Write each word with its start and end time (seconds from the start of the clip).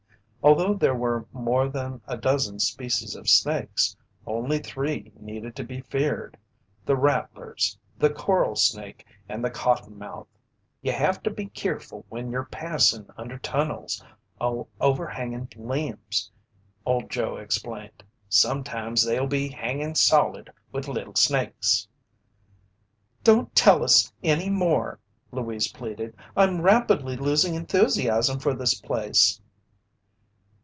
Although 0.43 0.73
there 0.73 0.95
were 0.95 1.27
more 1.33 1.69
than 1.69 2.01
a 2.07 2.17
dozen 2.17 2.57
species 2.57 3.15
of 3.15 3.29
snakes, 3.29 3.95
only 4.25 4.57
three 4.57 5.13
needed 5.19 5.55
to 5.57 5.63
be 5.63 5.81
feared, 5.81 6.35
the 6.83 6.95
rattlers, 6.95 7.77
the 7.99 8.09
coral 8.09 8.55
snake, 8.55 9.05
and 9.29 9.45
the 9.45 9.51
cottonmouth. 9.51 10.25
"Ye 10.81 10.93
have 10.93 11.21
to 11.23 11.29
be 11.29 11.45
keerful 11.49 12.05
when 12.09 12.31
yer 12.31 12.43
passin' 12.45 13.07
under 13.17 13.37
tunnels 13.37 14.03
o' 14.41 14.67
overhanging 14.79 15.49
limbs," 15.55 16.31
Old 16.87 17.11
Joe 17.11 17.37
explained. 17.37 18.03
"Sometimes 18.27 19.03
they'll 19.03 19.27
be 19.27 19.47
hangin' 19.49 19.93
solid 19.93 20.51
with 20.71 20.87
little 20.87 21.13
snakes." 21.15 21.87
"Don't 23.23 23.53
tell 23.55 23.83
us 23.83 24.11
any 24.23 24.49
more," 24.49 24.99
Louise 25.29 25.67
pleaded. 25.71 26.15
"I'm 26.35 26.61
rapidly 26.63 27.15
losing 27.15 27.53
enthusiasm 27.53 28.39
for 28.39 28.55
this 28.55 28.73
place!" 28.73 29.39